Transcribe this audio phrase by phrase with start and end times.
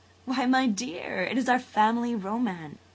[0.25, 2.79] "Why, my dear, it is our family romance.